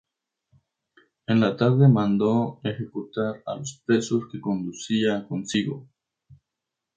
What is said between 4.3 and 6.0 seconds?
que conducía consigo.